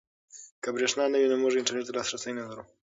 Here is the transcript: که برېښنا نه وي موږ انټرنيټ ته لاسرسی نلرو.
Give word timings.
که 0.63 0.69
برېښنا 0.75 1.05
نه 1.13 1.17
وي 1.19 1.27
موږ 1.43 1.53
انټرنيټ 1.57 1.85
ته 1.87 1.93
لاسرسی 1.97 2.31
نلرو. 2.37 2.63